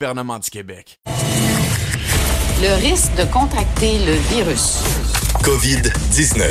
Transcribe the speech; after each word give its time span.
gouvernement 0.00 0.40
du 0.40 0.50
Québec. 0.50 0.98
Le 2.60 2.80
risque 2.82 3.14
de 3.14 3.32
contracter 3.32 3.98
le 4.04 4.14
virus. 4.34 4.82
COVID-19. 5.44 6.42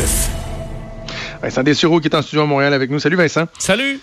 Vincent 1.42 1.64
Dessureau 1.64 2.00
qui 2.00 2.08
est 2.08 2.16
en 2.16 2.22
studio 2.22 2.44
à 2.44 2.46
Montréal 2.46 2.74
avec 2.74 2.90
nous. 2.90 3.00
Salut 3.00 3.18
Vincent. 3.18 3.48
Salut. 3.60 4.00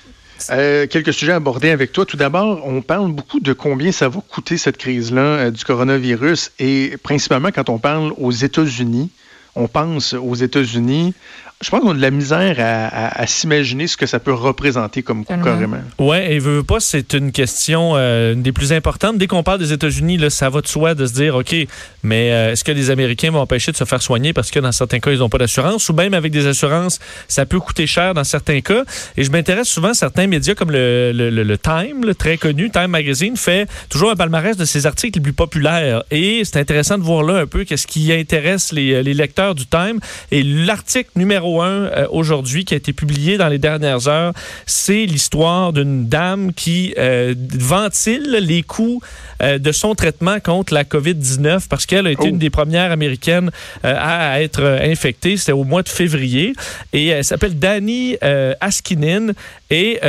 Euh, 0.51 0.87
quelques 0.87 1.15
sujets 1.15 1.33
abordés 1.33 1.71
avec 1.71 1.91
toi. 1.91 2.05
Tout 2.05 2.19
d'abord, 2.19 2.67
on 2.67 2.83
parle 2.83 3.13
beaucoup 3.13 3.41
de 3.41 3.55
combien 3.55 3.93
ça 3.93 4.11
va 4.11 4.21
coûter 4.21 4.59
cette 4.59 4.77
crise-là 4.77 5.23
euh, 5.23 5.51
du 5.51 5.65
coronavirus 5.65 6.53
et 6.59 6.99
principalement 7.03 7.49
quand 7.51 7.71
on 7.71 7.79
parle 7.79 8.13
aux 8.19 8.33
États-Unis, 8.33 9.11
on 9.55 9.69
pense 9.69 10.13
aux 10.13 10.35
États-Unis, 10.35 11.15
je 11.63 11.69
pense 11.69 11.81
qu'on 11.81 11.91
a 11.91 11.95
de 11.95 12.01
la 12.01 12.11
misère 12.11 12.57
à, 12.59 13.27
s'imaginer 13.27 13.87
ce 13.87 13.99
que 13.99 14.07
ça 14.07 14.19
peut 14.19 14.33
représenter 14.33 15.03
comme 15.03 15.27
coût 15.27 15.35
carrément. 15.45 15.77
Oui, 15.99 16.17
et 16.17 16.39
veut 16.39 16.63
pas, 16.63 16.81
c'est 16.81 17.13
une 17.13 17.33
question 17.33 17.93
euh, 17.97 18.35
des 18.35 18.51
plus 18.51 18.73
importantes. 18.73 19.19
Dès 19.19 19.27
qu'on 19.27 19.43
parle 19.43 19.59
des 19.59 19.75
États-Unis, 19.75 20.19
ça 20.31 20.49
va 20.49 20.63
de 20.63 20.67
soi 20.67 20.95
de 20.95 21.05
se 21.05 21.13
dire, 21.13 21.37
OK, 21.37 21.55
mais 22.03 22.33
euh, 22.33 22.53
est-ce 22.53 22.65
que 22.65 22.73
les 22.73 22.89
Américains 22.89 23.31
vont 23.31 23.41
empêcher 23.41 23.73
de 23.73 23.77
se 23.77 23.85
faire 23.85 24.01
soigner 24.01 24.33
parce 24.33 24.51
que 24.51 24.59
dans 24.59 24.73
certains 24.73 25.01
cas, 25.01 25.11
ils 25.11 25.19
n'ont 25.19 25.29
pas 25.29 25.37
d'assurance 25.37 25.87
ou 25.91 25.93
même 25.93 26.15
avec 26.15 26.33
des 26.33 26.47
assurances, 26.47 26.99
ça 27.29 27.45
peut 27.45 27.61
coûter 27.61 27.87
cher 27.87 28.15
dans 28.15 28.25
certains 28.25 28.63
cas? 28.63 28.85
Et 29.19 29.25
je 29.25 29.31
m'intéresse 29.31 29.69
souvent, 29.69 29.93
certains 29.93 30.29
médias 30.29 30.55
comme 30.55 30.71
le, 30.71 31.13
le, 31.13 31.59
Time, 31.59 32.07
le 32.07 32.15
très 32.15 32.39
connu, 32.39 32.71
Time 32.71 32.87
Magazine, 32.87 33.37
fait 33.37 33.69
toujours 33.91 34.11
un 34.11 34.17
palmarès 34.17 34.57
de 34.57 34.65
ses 34.65 34.87
articles 34.87 35.19
les 35.19 35.23
plus 35.23 35.35
populaires. 35.35 36.05
Et 36.11 36.41
c'est 36.43 36.59
intéressant 36.59 36.97
de 36.97 37.03
voir 37.03 37.23
là 37.23 37.41
un 37.41 37.47
peu 37.47 37.65
qu'est-ce 37.65 37.87
qui 37.87 38.15
intéresse 38.15 38.73
les, 38.73 39.03
les 39.03 39.13
lecteurs 39.13 39.55
du 39.55 39.67
Time. 39.67 40.01
Et 40.31 40.43
l'article 40.43 41.11
numéro 41.17 41.50
euh, 41.59 42.07
aujourd'hui 42.11 42.65
qui 42.65 42.75
a 42.75 42.77
été 42.77 42.93
publié 42.93 43.37
dans 43.37 43.49
les 43.49 43.59
dernières 43.59 44.09
heures. 44.09 44.33
C'est 44.67 45.07
l'histoire 45.07 45.73
d'une 45.73 46.09
dame 46.09 46.53
qui 46.53 46.95
euh, 46.99 47.35
ventile 47.55 48.39
les 48.41 48.63
coûts 48.63 49.01
euh, 49.43 49.59
de 49.59 49.73
son 49.73 49.95
traitement 49.95 50.41
contre 50.41 50.75
la 50.75 50.85
COVID-19 50.85 51.69
parce 51.69 51.87
qu'elle 51.87 52.07
a 52.07 52.11
été 52.13 52.29
une 52.29 52.37
oh. 52.37 52.39
des 52.39 52.51
premières 52.51 52.93
américaines 52.93 53.51
à 53.83 54.43
être 54.43 54.63
infectée. 54.63 55.37
C'était 55.37 55.53
au 55.53 55.65
mois 55.65 55.83
de 55.83 55.89
février. 55.89 56.53
Et 56.93 57.09
elle 57.09 57.25
s'appelle 57.25 57.59
Dani 57.59 58.17
Askinen. 58.61 59.35
Et 59.71 60.01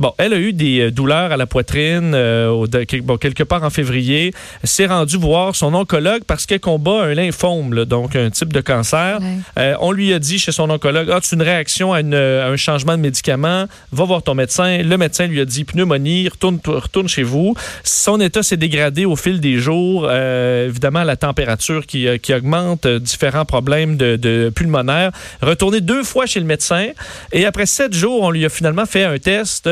Bon, 0.00 0.14
elle 0.16 0.32
a 0.32 0.38
eu 0.38 0.54
des 0.54 0.80
euh, 0.80 0.90
douleurs 0.90 1.30
à 1.30 1.36
la 1.36 1.44
poitrine 1.44 2.12
euh, 2.14 2.66
bon, 3.02 3.18
quelque 3.18 3.42
part 3.42 3.64
en 3.64 3.68
février. 3.68 4.32
S'est 4.64 4.86
rendue 4.86 5.18
voir 5.18 5.54
son 5.54 5.74
oncologue 5.74 6.22
parce 6.26 6.46
qu'elle 6.46 6.58
combat 6.58 7.02
un 7.02 7.12
lymphome, 7.12 7.84
donc 7.84 8.16
un 8.16 8.30
type 8.30 8.50
de 8.50 8.62
cancer. 8.62 9.18
Euh, 9.58 9.74
on 9.80 9.92
lui 9.92 10.14
a 10.14 10.18
dit 10.18 10.38
chez 10.38 10.52
son 10.52 10.70
oncologue, 10.70 11.10
ah, 11.12 11.20
tu 11.20 11.34
une 11.34 11.42
réaction 11.42 11.92
à, 11.92 11.98
un 11.98 12.56
changement 12.56 12.96
de 12.96 13.02
médicament, 13.02 13.66
va 13.92 14.04
voir 14.04 14.22
ton 14.22 14.34
médecin. 14.34 14.78
Le 14.78 14.96
médecin 14.96 15.26
lui 15.26 15.38
a 15.38 15.44
dit 15.44 15.64
pneumonie, 15.64 16.30
retourne, 16.30 16.58
retourne 16.66 17.08
chez 17.08 17.22
vous. 17.22 17.54
Son 17.84 18.22
état 18.22 18.42
s'est 18.42 18.56
dégradé 18.56 19.04
au 19.04 19.16
fil 19.16 19.38
des 19.38 19.58
jours. 19.58 20.10
évidemment, 20.10 21.04
la 21.04 21.16
température 21.16 21.84
qui, 21.84 22.08
qui 22.20 22.32
augmente, 22.32 22.86
différents 22.86 23.44
problèmes 23.44 23.98
de, 23.98 24.16
de 24.16 24.50
pulmonaire. 24.54 25.12
Retourné 25.42 25.82
deux 25.82 26.04
fois 26.04 26.24
chez 26.24 26.40
le 26.40 26.46
médecin 26.46 26.88
et 27.32 27.44
après 27.44 27.66
sept 27.66 27.92
jours, 27.92 28.22
on 28.22 28.30
lui 28.30 28.46
a 28.46 28.48
finalement 28.48 28.86
fait 28.86 29.04
un 29.04 29.18
test 29.18 29.68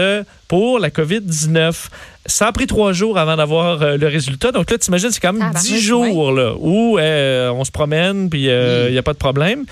pour 0.49 0.79
la 0.79 0.91
COVID-19. 0.91 1.75
Ça 2.27 2.49
a 2.49 2.53
pris 2.53 2.67
trois 2.67 2.93
jours 2.93 3.19
avant 3.19 3.37
d'avoir 3.37 3.81
euh, 3.81 3.97
le 3.97 4.07
résultat. 4.07 4.53
Donc 4.53 4.71
là, 4.71 4.77
tu 4.77 4.89
imagines, 4.89 5.11
c'est 5.11 5.21
quand 5.21 5.33
même 5.33 5.51
ah, 5.55 5.59
dix 5.59 5.81
jours 5.81 6.33
là, 6.33 6.55
où 6.59 6.99
euh, 6.99 7.51
on 7.51 7.65
se 7.65 7.71
promène, 7.71 8.29
puis 8.29 8.51
euh, 8.51 8.89
il 8.89 8.93
n'y 8.93 8.99
a 8.99 9.03
pas 9.03 9.15
de 9.15 9.19
problème. 9.19 9.65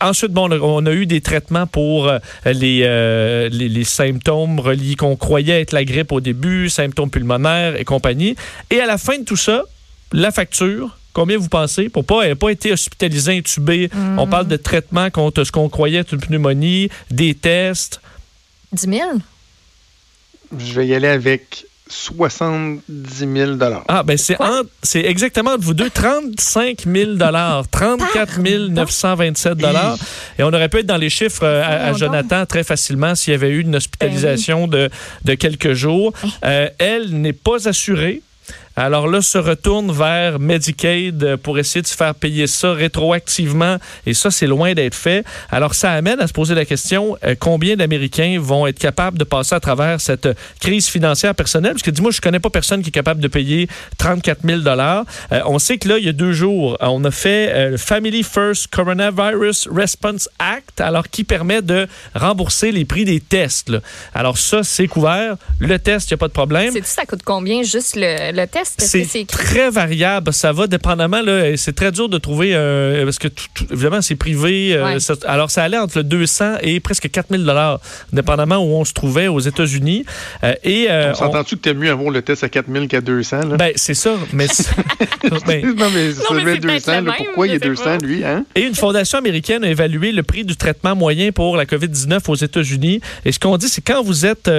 ensuite, 0.00 0.32
bon, 0.32 0.48
on 0.50 0.86
a 0.86 0.92
eu 0.92 1.06
des 1.06 1.20
traitements 1.20 1.66
pour 1.66 2.10
les, 2.44 3.48
les, 3.50 3.84
symptômes 3.84 4.60
reliés 4.60 4.94
qu'on 4.94 5.16
croyait 5.16 5.60
être 5.60 5.72
la 5.72 5.84
grippe 5.84 6.12
au 6.12 6.20
début, 6.20 6.68
symptômes 6.68 7.10
pulmonaires 7.10 7.76
et 7.76 7.84
compagnie. 7.84 8.36
Et 8.70 8.80
à 8.80 8.86
la 8.86 8.98
fin 8.98 9.18
de 9.18 9.24
tout 9.24 9.36
ça, 9.36 9.64
la 10.12 10.30
facture, 10.30 10.96
Combien 11.16 11.38
vous 11.38 11.48
pensez? 11.48 11.88
Pour 11.88 12.04
pas, 12.04 12.34
pas 12.34 12.50
été 12.50 12.72
hospitalisé, 12.72 13.38
intubé. 13.38 13.88
On 14.18 14.26
mm. 14.26 14.30
parle 14.30 14.48
de 14.48 14.56
traitement 14.58 15.08
contre 15.08 15.44
ce 15.44 15.50
qu'on 15.50 15.70
croyait 15.70 16.00
être 16.00 16.12
une 16.12 16.20
pneumonie, 16.20 16.90
des 17.10 17.34
tests. 17.34 18.02
10 18.72 18.82
000? 18.82 19.12
Je 20.58 20.72
vais 20.74 20.86
y 20.86 20.94
aller 20.94 21.08
avec 21.08 21.66
70 21.88 22.80
000 23.16 23.52
Ah, 23.88 24.02
ben 24.02 24.18
c'est, 24.18 24.36
c'est 24.82 25.02
exactement 25.02 25.52
entre 25.52 25.64
vous 25.64 25.74
deux, 25.74 25.90
35 25.90 26.84
000 26.84 27.12
34 27.70 28.40
927 28.70 29.58
Et 30.38 30.42
on 30.42 30.48
aurait 30.48 30.68
pu 30.68 30.78
être 30.78 30.86
dans 30.86 30.96
les 30.96 31.10
chiffres 31.10 31.44
euh, 31.44 31.90
à, 31.90 31.92
Jonathan 31.92 32.44
très 32.44 32.64
facilement 32.64 33.14
s'il 33.14 33.32
y 33.32 33.34
avait 33.34 33.50
eu 33.50 33.60
une 33.60 33.76
hospitalisation 33.76 34.66
ben 34.66 34.88
de, 34.88 34.90
de 35.24 35.34
quelques 35.34 35.74
jours. 35.74 36.12
Euh, 36.44 36.68
elle 36.78 37.20
n'est 37.20 37.32
pas 37.32 37.68
assurée. 37.68 38.22
Alors 38.78 39.08
là, 39.08 39.22
se 39.22 39.38
retourne 39.38 39.90
vers 39.90 40.38
Medicaid 40.38 41.36
pour 41.36 41.58
essayer 41.58 41.80
de 41.80 41.86
se 41.86 41.96
faire 41.96 42.14
payer 42.14 42.46
ça 42.46 42.74
rétroactivement. 42.74 43.78
Et 44.04 44.12
ça, 44.12 44.30
c'est 44.30 44.46
loin 44.46 44.74
d'être 44.74 44.94
fait. 44.94 45.24
Alors, 45.50 45.74
ça 45.74 45.92
amène 45.92 46.20
à 46.20 46.26
se 46.26 46.34
poser 46.34 46.54
la 46.54 46.66
question, 46.66 47.16
euh, 47.24 47.34
combien 47.38 47.76
d'Américains 47.76 48.38
vont 48.38 48.66
être 48.66 48.78
capables 48.78 49.16
de 49.16 49.24
passer 49.24 49.54
à 49.54 49.60
travers 49.60 49.98
cette 50.02 50.28
crise 50.60 50.88
financière 50.88 51.34
personnelle? 51.34 51.72
Parce 51.72 51.82
que 51.82 51.90
dis-moi, 51.90 52.10
je 52.10 52.20
connais 52.20 52.38
pas 52.38 52.50
personne 52.50 52.82
qui 52.82 52.90
est 52.90 52.92
capable 52.92 53.22
de 53.22 53.28
payer 53.28 53.66
34 53.96 54.40
000 54.44 54.60
euh, 54.66 55.04
On 55.46 55.58
sait 55.58 55.78
que 55.78 55.88
là, 55.88 55.96
il 55.96 56.04
y 56.04 56.10
a 56.10 56.12
deux 56.12 56.32
jours, 56.32 56.76
on 56.80 57.02
a 57.04 57.10
fait 57.10 57.50
euh, 57.54 57.70
le 57.70 57.76
Family 57.78 58.22
First 58.22 58.66
Coronavirus 58.68 59.68
Response 59.72 60.28
Act, 60.38 60.82
alors 60.82 61.08
qui 61.08 61.24
permet 61.24 61.62
de 61.62 61.88
rembourser 62.14 62.72
les 62.72 62.84
prix 62.84 63.06
des 63.06 63.20
tests. 63.20 63.72
Alors 64.14 64.36
ça, 64.36 64.62
c'est 64.62 64.86
couvert. 64.86 65.36
Le 65.60 65.78
test, 65.78 66.10
il 66.10 66.12
n'y 66.12 66.16
a 66.16 66.18
pas 66.18 66.28
de 66.28 66.34
problème. 66.34 66.72
C'est 66.74 66.84
ça 66.84 67.06
coûte 67.06 67.22
combien 67.24 67.62
juste 67.62 67.96
le 67.96 68.44
test? 68.44 68.65
C'est 68.78 69.26
très 69.26 69.70
variable. 69.70 70.32
Ça 70.32 70.52
va 70.52 70.66
dépendamment. 70.66 71.20
C'est 71.56 71.74
très 71.74 71.92
dur 71.92 72.08
de 72.08 72.18
trouver 72.18 72.52
parce 73.04 73.18
que 73.18 73.28
évidemment 73.70 74.02
c'est 74.02 74.16
privé. 74.16 74.74
Euh, 74.74 74.98
alors 75.26 75.50
ça 75.50 75.64
allait 75.64 75.78
entre 75.78 75.98
le 75.98 76.04
200 76.04 76.56
et 76.62 76.80
presque 76.80 77.10
4000 77.10 77.44
dollars, 77.44 77.80
dépendamment 78.12 78.58
où 78.58 78.76
on 78.76 78.84
se 78.84 78.92
trouvait 78.92 79.28
aux 79.28 79.40
États-Unis. 79.40 80.04
Euh, 80.44 80.54
et 80.64 80.86
euh, 80.90 81.12
on 81.12 81.14
s'entend-tu 81.14 81.56
que 81.56 81.62
t'es 81.62 81.74
mieux 81.74 81.90
avoir 81.90 82.10
le 82.10 82.22
test 82.22 82.44
à 82.44 82.48
4000 82.48 82.88
qu'à 82.88 83.00
200 83.00 83.56
Ben 83.58 83.72
c'est 83.76 83.94
ça. 83.94 84.14
Mais 84.32 84.46
ben, 85.46 85.74
non 85.76 85.90
mais 85.94 86.12
ça 86.12 86.34
non, 86.34 86.42
200. 86.42 86.92
pourquoi 87.16 87.46
il 87.46 87.52
y 87.52 87.56
a 87.56 87.58
200 87.58 87.98
lui 88.02 88.24
hein? 88.24 88.44
Et 88.54 88.62
une 88.62 88.74
fondation 88.74 89.18
américaine 89.18 89.64
a 89.64 89.68
évalué 89.68 90.12
le 90.12 90.22
prix 90.22 90.44
du 90.44 90.56
traitement 90.56 90.94
moyen 90.94 91.32
pour 91.32 91.56
la 91.56 91.64
COVID-19 91.64 92.20
aux 92.28 92.34
États-Unis. 92.34 93.00
Et 93.24 93.32
ce 93.32 93.38
qu'on 93.38 93.56
dit, 93.56 93.68
c'est 93.68 93.82
quand 93.82 94.02
vous 94.02 94.26
êtes 94.26 94.50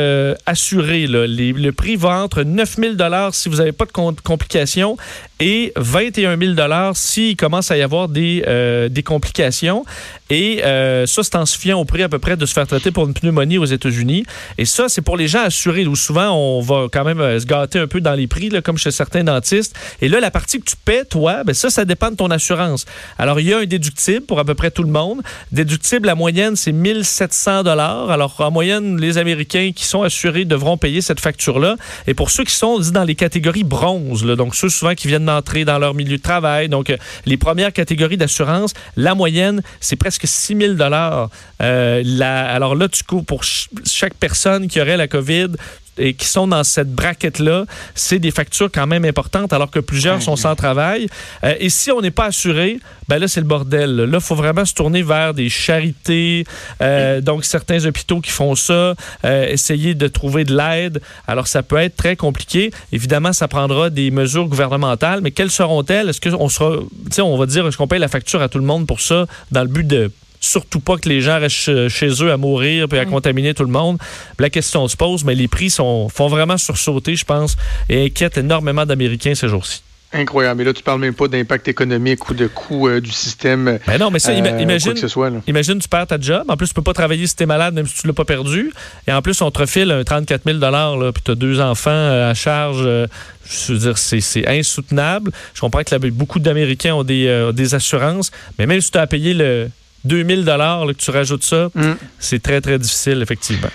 assuré, 0.46 1.07
là, 1.07 1.25
le 1.28 1.72
prix 1.72 1.96
va 1.96 2.23
entre 2.23 2.44
9000 2.44 2.96
dollars 2.96 3.34
si 3.34 3.50
vous 3.50 3.57
n'avez 3.57 3.72
pas 3.72 3.85
de 3.85 3.91
complications 4.24 4.97
et 5.40 5.72
21 5.75 6.38
000 6.38 6.56
s'il 6.94 7.36
commence 7.36 7.70
à 7.72 7.78
y 7.78 7.81
avoir 7.81 8.08
des, 8.08 8.44
euh, 8.48 8.90
des 8.90 9.03
complications. 9.03 9.86
Et 10.30 10.64
euh, 10.66 11.06
ça, 11.06 11.24
c'est 11.24 11.36
en 11.36 11.46
se 11.46 11.58
fiant 11.58 11.80
au 11.80 11.86
prix 11.86 12.03
à 12.03 12.09
peu 12.09 12.20
près 12.20 12.36
de 12.36 12.46
se 12.46 12.53
faire 12.53 12.68
traiter 12.68 12.92
pour 12.92 13.06
une 13.08 13.14
pneumonie 13.14 13.58
aux 13.58 13.66
États-Unis. 13.66 14.26
Et 14.58 14.66
ça, 14.66 14.90
c'est 14.90 15.02
pour 15.02 15.16
les 15.16 15.28
gens 15.28 15.42
assurés, 15.42 15.86
où 15.88 15.96
souvent 15.96 16.31
on 16.31 16.62
va 16.62 16.88
quand 16.92 17.06
même 17.06 17.22
euh, 17.22 17.40
se 17.40 17.46
gâter 17.46 17.80
un 17.80 17.88
peu 17.88 18.02
dans 18.02 18.14
les 18.14 18.28
prix, 18.28 18.50
là, 18.50 18.62
comme 18.62 18.78
chez 18.78 18.92
certains 18.92 19.24
dentistes. 19.24 19.76
Et 20.02 20.09
là, 20.09 20.20
la 20.20 20.31
partie 20.31 20.59
que 20.59 20.66
tu 20.66 20.76
paies, 20.76 21.06
toi, 21.06 21.44
ben 21.46 21.53
ça, 21.53 21.70
ça 21.70 21.86
dépend 21.86 22.12
de 22.12 22.16
ton 22.16 22.30
assurance. 22.31 22.86
Alors, 23.18 23.40
il 23.40 23.47
y 23.47 23.53
a 23.53 23.59
un 23.59 23.66
déductible 23.66 24.26
pour 24.26 24.40
à 24.40 24.46
peu 24.46 24.56
près 24.56 24.72
tout 24.72 24.84
le 24.84 24.92
monde. 24.92 25.22
Déductible, 25.52 26.08
la 26.08 26.16
moyenne, 26.16 26.56
c'est 26.56 26.72
1700 26.72 27.64
dollars. 27.64 28.09
Alors, 28.09 28.36
en 28.40 28.52
moyenne, 28.52 29.00
les 29.00 29.18
Américains 29.18 29.72
qui 29.74 29.86
sont 29.86 30.02
assurés 30.02 30.46
devront 30.46 30.78
payer 30.78 31.02
cette 31.02 31.20
facture-là. 31.20 31.78
Et 32.08 32.14
pour 32.14 32.31
ceux 32.31 32.44
qui 32.44 32.53
sont 32.53 32.80
dans 32.80 33.03
les 33.03 33.16
catégories 33.16 33.64
bronze, 33.64 34.26
donc 34.26 34.56
ceux 34.56 34.70
souvent 34.70 34.96
qui 34.96 35.08
viennent 35.08 35.27
d'entrer 35.28 35.64
dans 35.64 35.78
leur 35.78 35.94
milieu 35.94 36.18
de 36.18 36.22
travail, 36.22 36.68
donc 36.70 36.90
euh, 36.90 36.98
les 37.26 37.38
premières 37.38 37.72
catégories 37.72 38.18
d'assurance, 38.18 38.74
la 38.96 39.14
moyenne, 39.16 39.62
c'est 39.80 39.96
presque 39.96 40.26
6 40.26 40.58
000 40.58 40.74
dollars. 40.74 41.30
Euh, 41.62 42.04
alors 42.22 42.76
là, 42.76 42.88
du 42.88 43.04
coup, 43.04 43.22
pour 43.22 43.44
chaque 43.44 44.16
personne 44.16 44.68
qui 44.68 44.82
aurait 44.82 44.98
la 44.98 45.08
COVID, 45.08 45.50
et 45.97 46.13
qui 46.13 46.25
sont 46.25 46.47
dans 46.47 46.63
cette 46.63 46.91
braquette-là, 46.91 47.66
c'est 47.96 48.19
des 48.19 48.31
factures 48.31 48.69
quand 48.72 48.88
même 48.88 49.06
importantes, 49.06 49.53
alors 49.53 49.72
que 49.72 49.80
plusieurs 49.80 50.22
sont 50.22 50.35
sans 50.35 50.55
travail. 50.55 51.08
Euh, 51.44 51.55
et 51.59 51.70
si 51.70 51.91
on 51.91 52.02
n'est 52.02 52.11
pas 52.11 52.26
assuré, 52.26 52.79
ben 53.08 53.20
là, 53.20 53.28
c'est 53.28 53.40
le 53.40 53.47
bordel. 53.47 53.96
Là, 53.96 54.17
il 54.17 54.22
faut 54.22 54.35
vraiment 54.35 54.66
se 54.66 54.73
tourner 54.73 55.02
vers 55.02 55.34
des 55.34 55.49
charités, 55.49 56.46
euh, 56.82 57.22
donc 57.22 57.46
certains 57.46 57.85
hôpitaux 57.85 58.20
qui 58.20 58.32
font 58.32 58.55
ça, 58.55 58.96
euh, 59.26 59.47
essayer 59.47 59.96
de 59.96 60.08
trouver 60.08 60.44
de 60.44 60.55
l'aide. 60.55 61.02
Alors, 61.28 61.47
ça 61.47 61.64
peut 61.64 61.78
être 61.78 61.96
très 61.96 62.16
compliqué. 62.16 62.72
Évidemment, 62.91 63.34
ça 63.34 63.47
prendra 63.47 63.90
des 63.90 64.11
mesures 64.11 64.46
gouvernementales, 64.46 65.22
mais 65.22 65.32
quelles 65.32 65.52
seront-elles? 65.52 66.09
Est-ce 66.09 66.22
qu'on 66.22 66.49
sera, 66.49 66.78
on 67.20 67.38
va 67.38 67.46
dire, 67.46 67.67
est-ce 67.67 67.78
qu'on 67.78 67.88
paye 67.88 67.99
la 67.99 68.08
facture 68.08 68.41
à 68.41 68.49
tout 68.49 68.59
le 68.59 68.66
monde 68.66 68.85
pour 68.85 68.99
ça, 68.99 69.26
dans 69.52 69.61
le 69.61 69.70
but 69.70 69.88
de 69.88 70.11
surtout 70.39 70.79
pas 70.79 70.97
que 70.97 71.09
les 71.09 71.22
gens 71.22 71.39
restent 71.39 71.87
chez 71.89 72.09
eux 72.23 72.31
à 72.31 72.37
mourir 72.37 72.87
puis 72.87 72.99
à 72.99 73.05
contaminer 73.05 73.53
tout 73.53 73.63
le 73.63 73.72
monde. 73.72 73.97
La 74.39 74.49
question 74.49 74.87
se 74.87 74.95
pose, 74.95 75.23
mais 75.23 75.35
les 75.35 75.47
prix 75.47 75.69
sont, 75.69 76.09
font 76.09 76.28
vraiment 76.28 76.57
sursauter, 76.57 77.16
je 77.16 77.25
pense, 77.25 77.55
et 77.89 78.05
inquiètent 78.05 78.37
énormément 78.37 78.85
d'Américains 78.85 79.35
ces 79.35 79.47
jours-ci. 79.47 79.81
Incroyable. 80.13 80.61
Et 80.61 80.63
là, 80.63 80.72
tu 80.73 80.84
parles 80.84 81.01
même 81.01 81.13
pas 81.13 81.28
d'impact 81.28 81.67
économique 81.67 82.29
ou 82.29 82.34
de 82.34 82.47
coût 82.47 82.87
euh, 82.87 83.01
du 83.01 83.11
système. 83.11 83.78
Ben 83.85 83.97
non, 83.99 84.09
mais 84.09 84.19
ça, 84.19 84.31
ima- 84.31 84.53
euh, 84.53 84.61
imagine, 84.61 84.93
que 84.93 84.99
ce 85.01 85.09
soit, 85.09 85.29
là. 85.29 85.39
imagine, 85.47 85.79
tu 85.79 85.89
perds 85.89 86.07
ta 86.07 86.17
job. 86.17 86.45
En 86.47 86.55
plus, 86.55 86.67
tu 86.69 86.73
peux 86.73 86.81
pas 86.81 86.93
travailler 86.93 87.28
si 87.28 87.35
tu 87.35 87.43
es 87.43 87.45
malade, 87.45 87.73
même 87.73 87.85
si 87.85 88.01
tu 88.01 88.07
l'as 88.07 88.13
pas 88.13 88.23
perdu. 88.23 88.72
Et 89.05 89.11
en 89.11 89.22
plus, 89.22 89.41
on 89.41 89.51
te 89.51 89.59
refile 89.59 89.91
un 89.91 90.05
34 90.05 90.43
000 90.45 90.59
là, 90.59 91.11
puis 91.11 91.22
tu 91.25 91.31
as 91.31 91.35
deux 91.35 91.59
enfants 91.59 91.89
euh, 91.91 92.31
à 92.31 92.34
charge. 92.34 92.84
euh, 92.85 93.05
je 93.51 93.73
veux 93.73 93.79
dire, 93.79 93.97
c'est 93.97 94.22
c'est 94.22 94.47
insoutenable. 94.47 95.31
Je 95.53 95.59
comprends 95.59 95.84
que 95.84 95.93
là, 95.93 95.99
beaucoup 96.11 96.39
d'Américains 96.39 96.95
ont 96.95 97.03
des, 97.03 97.28
euh, 97.28 97.51
des 97.51 97.75
assurances, 97.75 98.31
mais 98.57 98.66
même 98.66 98.79
si 98.79 98.91
tu 98.91 98.97
as 98.97 99.01
à 99.01 99.07
payer 99.07 99.34
le 99.34 99.69
2000 100.08 100.46
là, 100.86 100.86
que 100.88 100.92
tu 100.94 101.12
rajoutes 101.12 101.44
ça, 101.44 101.70
Mm. 101.76 101.94
c'est 102.20 102.42
très, 102.42 102.62
très 102.62 102.80
difficile, 102.80 103.22
effectivement. 103.22 103.70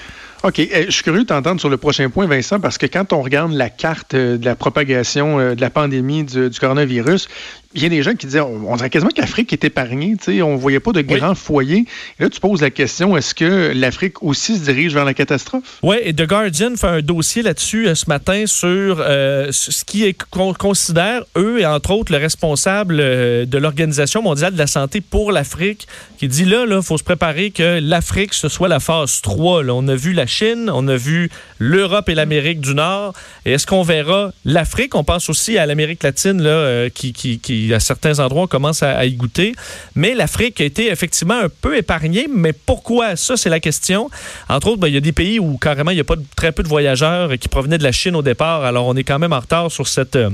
OK. 0.44 0.58
Eh, 0.58 0.86
Je 0.86 0.90
suis 0.90 1.04
curieux 1.04 1.22
de 1.22 1.26
t'entendre 1.28 1.60
sur 1.60 1.68
le 1.68 1.76
prochain 1.76 2.10
point, 2.10 2.26
Vincent, 2.26 2.58
parce 2.58 2.76
que 2.76 2.86
quand 2.86 3.12
on 3.12 3.22
regarde 3.22 3.52
la 3.52 3.70
carte 3.70 4.14
euh, 4.14 4.36
de 4.38 4.44
la 4.44 4.56
propagation 4.56 5.38
euh, 5.38 5.54
de 5.54 5.60
la 5.60 5.70
pandémie 5.70 6.24
du, 6.24 6.50
du 6.50 6.58
coronavirus, 6.58 7.28
il 7.74 7.82
y 7.82 7.86
a 7.86 7.88
des 7.88 8.02
gens 8.02 8.14
qui 8.14 8.26
disaient 8.26 8.40
on, 8.40 8.76
dirait 8.76 8.90
quasiment 8.90 9.10
que 9.10 9.20
l'Afrique 9.20 9.52
est 9.52 9.64
épargnée. 9.64 10.16
tu 10.18 10.36
sais, 10.36 10.42
On 10.42 10.52
ne 10.52 10.58
voyait 10.58 10.80
pas 10.80 10.92
de 10.92 11.00
grands 11.00 11.34
foyers. 11.34 11.84
Et 12.18 12.22
là, 12.22 12.28
tu 12.28 12.40
poses 12.40 12.60
la 12.60 12.70
question 12.70 13.16
est-ce 13.16 13.34
que 13.34 13.72
l'Afrique 13.74 14.22
aussi 14.22 14.56
se 14.56 14.64
dirige 14.64 14.94
vers 14.94 15.04
la 15.04 15.14
catastrophe? 15.14 15.78
Oui, 15.82 15.96
et 16.02 16.12
The 16.12 16.26
Guardian 16.26 16.76
fait 16.76 16.86
un 16.86 17.00
dossier 17.00 17.42
là-dessus 17.42 17.88
euh, 17.88 17.94
ce 17.94 18.06
matin 18.08 18.44
sur 18.46 18.98
euh, 19.00 19.48
ce 19.52 19.84
qui 19.84 20.04
est 20.04 20.16
qu'on 20.30 20.52
considère, 20.54 21.24
eux, 21.36 21.60
et 21.60 21.66
entre 21.66 21.92
autres, 21.92 22.12
le 22.12 22.18
responsable 22.18 22.98
euh, 23.00 23.46
de 23.46 23.58
l'Organisation 23.58 24.22
mondiale 24.22 24.52
de 24.52 24.58
la 24.58 24.66
santé 24.66 25.00
pour 25.00 25.32
l'Afrique, 25.32 25.86
qui 26.18 26.28
dit 26.28 26.44
là, 26.44 26.64
il 26.68 26.82
faut 26.82 26.98
se 26.98 27.04
préparer 27.04 27.50
que 27.50 27.80
l'Afrique, 27.80 28.34
ce 28.34 28.48
soit 28.48 28.68
la 28.68 28.80
phase 28.80 29.20
3. 29.22 29.64
là. 29.64 29.74
On 29.74 29.88
a 29.88 29.94
vu 29.94 30.12
la 30.12 30.26
Chine, 30.26 30.70
on 30.72 30.86
a 30.88 30.96
vu 30.96 31.30
l'Europe 31.58 32.08
et 32.08 32.14
l'Amérique 32.14 32.60
du 32.60 32.74
Nord. 32.74 33.14
Et 33.46 33.52
est-ce 33.52 33.66
qu'on 33.66 33.82
verra 33.82 34.32
l'Afrique? 34.44 34.94
On 34.94 35.04
pense 35.04 35.28
aussi 35.28 35.58
à 35.58 35.66
l'Amérique 35.66 36.02
latine, 36.02 36.42
là, 36.42 36.88
qui, 36.90 37.12
qui, 37.12 37.38
qui, 37.62 37.74
à 37.74 37.80
certains 37.80 38.18
endroits, 38.18 38.42
on 38.42 38.46
commence 38.46 38.82
à, 38.82 39.04
y 39.04 39.12
goûter. 39.12 39.54
Mais 39.94 40.14
l'Afrique 40.14 40.60
a 40.60 40.64
été 40.64 40.90
effectivement 40.90 41.38
un 41.38 41.48
peu 41.48 41.76
épargnée. 41.76 42.26
Mais 42.32 42.52
pourquoi? 42.52 43.16
Ça, 43.16 43.36
c'est 43.36 43.50
la 43.50 43.60
question. 43.60 44.10
Entre 44.48 44.68
autres, 44.68 44.80
ben, 44.80 44.88
il 44.88 44.94
y 44.94 44.96
a 44.96 45.00
des 45.00 45.12
pays 45.12 45.38
où 45.38 45.56
carrément 45.58 45.90
il 45.90 45.96
y 45.96 46.00
a 46.00 46.04
pas 46.04 46.16
très 46.36 46.52
peu 46.52 46.62
de 46.62 46.68
voyageurs 46.68 47.30
qui 47.38 47.48
provenaient 47.48 47.78
de 47.78 47.82
la 47.84 47.92
Chine 47.92 48.16
au 48.16 48.22
départ. 48.22 48.64
Alors, 48.64 48.86
on 48.86 48.94
est 48.96 49.04
quand 49.04 49.18
même 49.18 49.32
en 49.32 49.40
retard 49.40 49.70
sur 49.70 49.86
cette. 49.86 50.16
euh, 50.16 50.30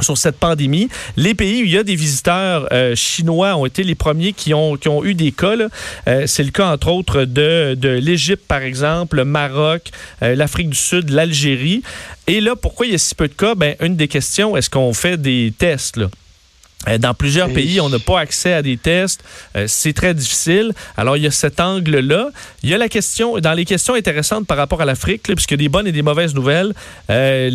sur 0.00 0.16
cette 0.16 0.38
pandémie. 0.38 0.88
Les 1.18 1.34
pays 1.34 1.62
où 1.62 1.66
il 1.66 1.70
y 1.70 1.76
a 1.76 1.82
des 1.82 1.96
visiteurs 1.96 2.66
euh, 2.72 2.96
chinois 2.96 3.54
ont 3.56 3.66
été 3.66 3.82
les 3.82 3.94
premiers 3.94 4.32
qui 4.32 4.54
ont, 4.54 4.76
qui 4.76 4.88
ont 4.88 5.04
eu 5.04 5.12
des 5.12 5.32
cas. 5.32 5.52
Euh, 6.08 6.26
C'est 6.26 6.42
le 6.42 6.50
cas, 6.50 6.72
entre 6.72 6.88
autres, 6.88 7.24
de, 7.24 7.74
de 7.78 7.90
l'Égypte, 7.90 8.42
par 8.48 8.62
exemple, 8.62 9.16
le 9.16 9.26
Maroc, 9.26 9.90
l'Afrique 10.22 10.70
du 10.70 10.78
Sud, 10.78 11.10
l'Algérie. 11.10 11.82
Et 12.26 12.40
là, 12.40 12.56
pourquoi 12.56 12.86
il 12.86 12.92
y 12.92 12.94
a 12.94 12.98
si 12.98 13.14
peu 13.14 13.28
de 13.28 13.34
cas? 13.34 13.54
Ben, 13.54 13.76
une 13.80 13.96
des 13.96 14.08
questions, 14.08 14.56
est-ce 14.56 14.70
qu'on 14.70 14.94
fait 14.94 15.20
des 15.20 15.52
tests? 15.56 15.98
Là? 15.98 16.08
Euh, 16.88 16.98
Dans 16.98 17.14
plusieurs 17.14 17.48
pays, 17.52 17.80
on 17.80 17.88
n'a 17.88 17.98
pas 17.98 18.20
accès 18.20 18.52
à 18.52 18.62
des 18.62 18.76
tests. 18.76 19.22
Euh, 19.56 19.66
c'est 19.68 19.92
très 19.92 20.14
difficile. 20.14 20.72
Alors, 20.96 21.16
il 21.16 21.22
y 21.22 21.26
a 21.26 21.30
cet 21.30 21.60
angle-là. 21.60 22.30
Il 22.62 22.70
y 22.70 22.74
a 22.74 22.78
la 22.78 22.88
question, 22.88 23.38
dans 23.38 23.52
les 23.52 23.64
questions 23.64 23.94
intéressantes 23.94 24.46
par 24.46 24.56
rapport 24.56 24.80
à 24.80 24.84
l'Afrique, 24.84 25.22
puisque 25.22 25.54
des 25.54 25.68
bonnes 25.68 25.86
et 25.86 25.92
des 25.92 26.02
mauvaises 26.02 26.34
nouvelles, 26.34 26.72
euh, 27.10 27.50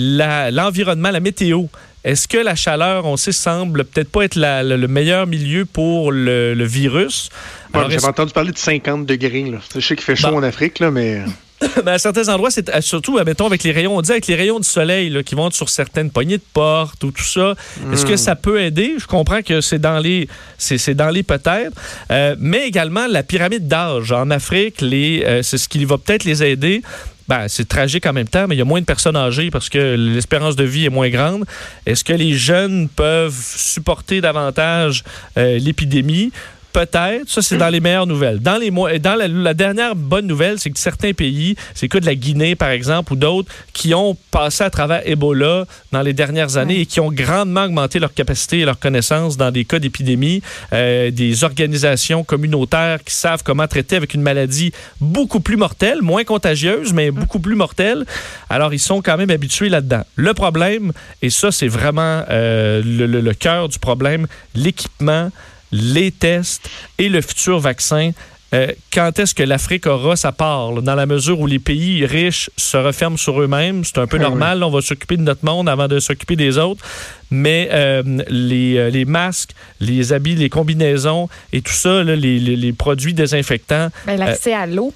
l'environnement, 0.52 1.12
la 1.12 1.20
météo. 1.20 1.64
Est-ce 2.04 2.28
que 2.28 2.38
la 2.38 2.56
chaleur, 2.56 3.06
on 3.06 3.18
sait, 3.18 3.34
semble 3.34 3.84
peut-être 3.84 4.10
pas 4.10 4.24
être 4.24 4.36
la- 4.36 4.64
le, 4.64 4.78
le 4.78 4.88
meilleur 4.88 5.28
milieu 5.28 5.66
pour 5.66 6.12
le, 6.14 6.54
le 6.54 6.64
virus? 6.66 7.30
J'avais 7.74 8.06
entendu 8.06 8.32
parler 8.32 8.52
de 8.54 8.58
50 8.58 9.06
degrés. 9.06 9.44
Là. 9.44 9.58
Je 9.76 9.82
sais 9.82 9.96
qu'il 9.98 10.06
fait 10.06 10.16
chaud 10.16 10.30
Bon. 10.32 10.38
en 10.38 10.44
Afrique, 10.44 10.80
là, 10.80 10.90
mais. 10.90 11.22
Ben, 11.86 11.94
à 11.94 11.98
certains 11.98 12.27
endroits, 12.30 12.51
c'est 12.51 12.69
euh, 12.69 12.81
surtout, 12.81 13.18
euh, 13.18 13.24
mettons, 13.25 13.48
avec 13.48 13.63
les 13.63 13.71
rayons, 13.71 13.98
on 13.98 14.01
dit 14.01 14.12
avec 14.12 14.27
les 14.27 14.36
rayons 14.36 14.59
du 14.59 14.68
soleil 14.68 15.09
là, 15.09 15.24
qui 15.24 15.36
vont 15.36 15.50
sur 15.51 15.69
certaines 15.69 16.12
poignées 16.12 16.38
de 16.38 16.44
porte 16.54 17.04
ou 17.04 17.12
tout 17.12 17.24
ça. 17.24 17.56
Est-ce 17.92 18.06
que 18.06 18.18
ça 18.18 18.36
peut 18.36 18.62
aider? 18.62 18.95
Je 18.98 19.07
comprends 19.07 19.42
que 19.42 19.62
c'est 19.62 19.80
dans 19.80 20.00
les, 20.00 20.27
c'est, 20.57 20.77
c'est 20.77 20.95
dans 20.95 21.09
les 21.09 21.24
peut-être. 21.24 21.74
Euh, 22.12 22.36
mais 22.39 22.68
également, 22.68 23.07
la 23.07 23.24
pyramide 23.24 23.68
d'âge 23.68 24.12
en 24.12 24.30
Afrique, 24.30 24.81
les, 24.81 25.24
euh, 25.25 25.42
c'est 25.44 25.57
ce 25.57 25.68
qui 25.68 25.83
va 25.86 25.98
peut-être 25.98 26.25
les 26.25 26.44
aider. 26.44 26.81
Ben, 27.27 27.48
c'est 27.50 27.68
tragique 27.68 28.06
en 28.06 28.13
même 28.13 28.27
temps, 28.27 28.48
mais 28.48 28.56
il 28.56 28.57
y 28.57 28.62
a 28.62 28.65
moins 28.65 28.80
de 28.80 28.86
personnes 28.86 29.18
âgées 29.18 29.51
parce 29.51 29.68
que 29.68 29.95
l'espérance 29.95 30.56
de 30.56 30.63
vie 30.63 30.86
est 30.86 30.89
moins 30.89 31.09
grande. 31.09 31.44
Est-ce 31.86 32.06
que 32.06 32.13
les 32.13 32.33
jeunes 32.33 32.88
peuvent 32.88 33.38
supporter 33.38 34.21
davantage 34.21 35.04
euh, 35.38 35.59
l'épidémie? 35.59 36.31
Peut-être. 36.78 37.28
Ça, 37.30 37.42
c'est 37.42 37.58
dans 37.58 37.70
les 37.70 37.80
meilleures 37.80 38.06
nouvelles. 38.06 38.40
Dans, 38.40 38.58
les 38.58 38.70
mois, 38.70 39.00
dans 39.00 39.16
la, 39.16 39.28
la 39.28 39.54
dernière 39.56 39.96
bonne 39.96 40.28
nouvelle, 40.28 40.60
c'est 40.60 40.70
que 40.70 40.78
certains 40.78 41.14
pays, 41.14 41.56
c'est 41.74 41.88
cas 41.88 42.00
de 42.00 42.06
la 42.06 42.14
Guinée, 42.14 42.56
par 42.56 42.70
exemple, 42.70 43.14
ou 43.14 43.16
d'autres, 43.16 43.52
qui 43.74 43.96
ont 43.96 44.16
passé 44.30 44.64
à 44.64 44.70
travers 44.70 45.02
Ebola 45.08 45.66
dans 45.92 46.02
les 46.04 46.14
dernières 46.14 46.58
années 46.58 46.82
et 46.82 46.86
qui 46.86 47.00
ont 47.00 47.12
grandement 47.12 47.64
augmenté 47.64 47.98
leur 47.98 48.14
capacité 48.14 48.60
et 48.60 48.66
leur 48.66 48.78
connaissance 48.78 49.38
dans 49.38 49.50
des 49.50 49.66
cas 49.66 49.80
d'épidémie. 49.80 50.44
Euh, 50.72 51.10
des 51.10 51.44
organisations 51.44 52.24
communautaires 52.24 53.04
qui 53.04 53.14
savent 53.14 53.42
comment 53.44 53.68
traiter 53.68 53.96
avec 53.96 54.14
une 54.14 54.22
maladie 54.22 54.72
beaucoup 55.02 55.40
plus 55.40 55.58
mortelle, 55.58 56.02
moins 56.04 56.26
contagieuse, 56.26 56.94
mais 56.94 57.10
beaucoup 57.10 57.40
plus 57.40 57.56
mortelle. 57.56 58.06
Alors, 58.52 58.74
ils 58.74 58.80
sont 58.80 59.02
quand 59.02 59.18
même 59.18 59.32
habitués 59.32 59.70
là-dedans. 59.70 60.04
Le 60.16 60.34
problème, 60.36 60.92
et 61.24 61.32
ça, 61.32 61.52
c'est 61.52 61.68
vraiment 61.70 62.24
euh, 62.30 62.84
le, 62.86 63.08
le- 63.08 63.22
le 63.22 63.34
cœur 63.34 63.68
du 63.68 63.80
problème, 63.80 64.28
l'équipement 64.54 65.32
les 65.72 66.12
tests 66.12 66.69
et 66.98 67.10
le 67.10 67.22
futur 67.22 67.60
vaccin. 67.60 68.12
Euh, 68.54 68.72
quand 68.94 69.19
est-ce 69.19 69.36
que 69.36 69.44
l'Afrique 69.44 69.88
aura 69.88 70.16
sa 70.16 70.31
part? 70.31 70.72
là? 70.72 70.80
dans 70.81 70.96
la 70.96 71.06
mesure 71.06 71.38
où 71.42 71.48
les 71.48 71.60
pays 71.60 72.06
riches 72.06 72.50
se 72.56 72.78
referment 72.78 73.18
sur 73.18 73.42
eux-mêmes, 73.42 73.84
c'est 73.84 73.98
un 73.98 74.08
peu 74.08 74.16
Oui, 74.16 74.24
normal. 74.24 74.64
on 74.64 74.69
va 74.69 74.80
s'occuper 74.81 75.18
de 75.18 75.22
notre 75.24 75.44
monde 75.44 75.68
avant 75.68 75.90
de 75.90 76.00
s'occuper 76.00 76.38
des 76.38 76.58
autres. 76.58 76.81
Mais 77.30 77.68
euh, 77.74 78.04
les, 78.30 78.78
euh, 78.78 78.90
les 78.90 79.04
masques, 79.04 79.52
les 79.81 80.14
habits, 80.14 80.36
les 80.36 80.48
combinaisons 80.50 81.28
et 81.52 81.62
tout 81.62 81.74
ça, 81.74 82.04
là, 82.06 82.16
les, 82.16 82.40
les- 82.40 82.56
les 82.56 82.72
produits 82.72 83.14
désinfectants, 83.14 83.90
Ben, 84.06 84.18
L'accès 84.18 84.54
à 84.54 84.66
l'eau. 84.66 84.94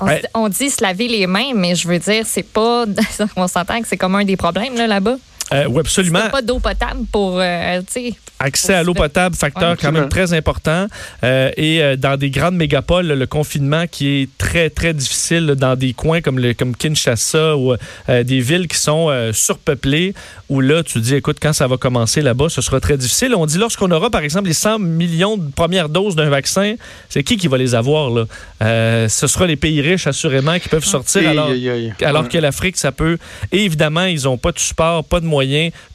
On, 0.00 0.06
Ouais. 0.06 0.22
on 0.34 0.48
dit 0.48 0.70
se 0.70 0.82
laver 0.82 1.08
les 1.08 1.26
mains, 1.26 1.52
mais 1.54 1.74
je 1.74 1.86
veux 1.88 1.98
dire, 1.98 2.24
c'est 2.26 2.42
pas. 2.42 2.86
on 3.36 3.46
s'entend 3.46 3.80
que 3.82 3.88
c'est 3.88 3.96
comme 3.98 4.14
un 4.14 4.24
des 4.24 4.36
problèmes 4.36 4.74
là, 4.76 4.86
là-bas. 4.86 5.16
Euh, 5.52 5.64
oui, 5.68 5.80
absolument. 5.80 6.20
C'est 6.24 6.30
pas 6.30 6.42
d'eau 6.42 6.58
potable 6.58 7.04
pour. 7.12 7.38
euh, 7.40 7.80
tu 7.80 7.92
sais. 7.92 8.14
Accès 8.38 8.74
à 8.74 8.82
l'eau 8.82 8.92
potable, 8.92 9.34
facteur 9.34 9.70
Ouais, 9.70 9.76
quand 9.80 9.92
même 9.92 10.10
très 10.10 10.34
important. 10.34 10.88
Euh, 11.24 11.50
et 11.56 11.82
euh, 11.82 11.96
dans 11.96 12.18
des 12.18 12.28
grandes 12.28 12.56
mégapoles, 12.56 13.06
le 13.06 13.26
confinement 13.26 13.86
qui 13.90 14.08
est 14.22 14.28
très, 14.36 14.68
très 14.68 14.92
difficile 14.92 15.46
dans 15.56 15.74
des 15.74 15.94
coins 15.94 16.20
comme, 16.20 16.38
le, 16.38 16.52
comme 16.52 16.76
Kinshasa 16.76 17.56
ou 17.56 17.74
euh, 18.08 18.22
des 18.24 18.40
villes 18.40 18.68
qui 18.68 18.76
sont 18.76 19.06
euh, 19.08 19.32
surpeuplées, 19.32 20.12
où 20.50 20.60
là, 20.60 20.82
tu 20.82 21.00
dis, 21.00 21.14
écoute, 21.14 21.38
quand 21.40 21.54
ça 21.54 21.66
va 21.66 21.78
commencer 21.78 22.20
là-bas, 22.20 22.48
ce 22.50 22.60
sera 22.60 22.78
très 22.78 22.98
difficile. 22.98 23.34
On 23.34 23.46
dit, 23.46 23.56
lorsqu'on 23.56 23.90
aura, 23.90 24.10
par 24.10 24.20
exemple, 24.20 24.48
les 24.48 24.54
100 24.54 24.80
millions 24.80 25.38
de 25.38 25.50
premières 25.52 25.88
doses 25.88 26.14
d'un 26.14 26.28
vaccin, 26.28 26.74
c'est 27.08 27.22
qui 27.22 27.38
qui 27.38 27.48
va 27.48 27.56
les 27.56 27.74
avoir? 27.74 28.10
Là? 28.10 28.24
Euh, 28.62 29.08
ce 29.08 29.26
sera 29.28 29.46
les 29.46 29.56
pays 29.56 29.80
riches, 29.80 30.06
assurément, 30.06 30.58
qui 30.58 30.68
peuvent 30.68 30.84
sortir. 30.84 31.30
Aïe, 31.30 31.38
alors, 31.38 31.50
alors 32.02 32.28
que 32.28 32.36
l'Afrique, 32.36 32.76
ça 32.76 32.92
peut. 32.92 33.16
Et 33.50 33.64
évidemment, 33.64 34.04
ils 34.04 34.24
n'ont 34.24 34.36
pas 34.38 34.52
de 34.52 34.58
support, 34.58 35.02
pas 35.04 35.20
de 35.20 35.24
moyens 35.24 35.35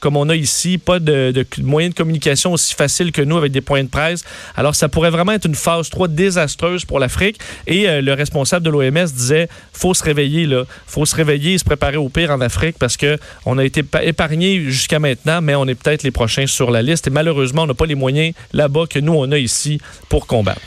comme 0.00 0.16
on 0.16 0.28
a 0.28 0.36
ici, 0.36 0.78
pas 0.78 0.98
de, 0.98 1.44
moyens 1.58 1.94
de 1.94 1.98
communication 1.98 2.52
aussi 2.52 2.74
faciles 2.74 3.12
que 3.12 3.22
nous 3.22 3.36
avec 3.36 3.52
des 3.52 3.60
points 3.60 3.82
de 3.82 3.88
presse. 3.88 4.24
Alors, 4.56 4.74
ça 4.74 4.88
pourrait 4.88 5.10
vraiment 5.10 5.32
être 5.32 5.46
une 5.46 5.54
phase 5.54 5.90
3 5.90 6.08
désastreuse 6.08 6.84
pour 6.84 6.98
l'Afrique. 6.98 7.38
Et 7.66 7.88
euh, 7.88 8.00
le 8.00 8.12
responsable 8.14 8.64
de 8.64 8.70
l'OMS 8.70 9.06
disait 9.12 9.48
faut 9.72 9.94
se 9.94 10.04
réveiller, 10.04 10.46
là. 10.46 10.64
faut 10.86 11.04
se 11.06 11.14
réveiller 11.14 11.54
et 11.54 11.58
se 11.58 11.64
préparer 11.64 11.96
au 11.96 12.08
pire 12.08 12.30
en 12.30 12.40
Afrique 12.40 12.76
parce 12.78 12.96
que 12.96 13.18
on 13.46 13.58
a 13.58 13.64
été 13.64 13.82
pa- 13.82 14.04
épargné 14.04 14.60
jusqu'à 14.70 14.98
maintenant, 14.98 15.40
mais 15.40 15.54
on 15.54 15.66
est 15.66 15.74
peut-être 15.74 16.02
les 16.02 16.10
prochains 16.10 16.46
sur 16.46 16.70
la 16.70 16.82
liste. 16.82 17.06
Et 17.06 17.10
malheureusement, 17.10 17.62
on 17.62 17.66
n'a 17.66 17.74
pas 17.74 17.86
les 17.86 17.94
moyens 17.94 18.34
là-bas 18.52 18.84
que 18.88 18.98
nous, 18.98 19.14
on 19.14 19.30
a 19.32 19.38
ici 19.38 19.80
pour 20.08 20.26
combattre. 20.26 20.60